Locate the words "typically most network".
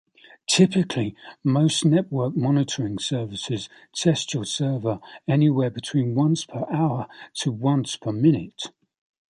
0.47-2.35